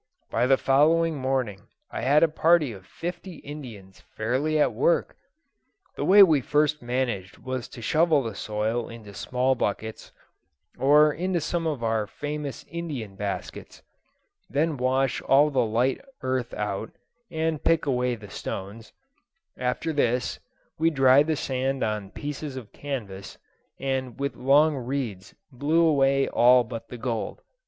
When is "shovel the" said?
7.83-8.33